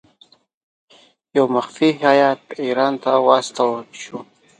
[1.35, 4.17] یو مخفي هیات ایران ته واستاوه شو.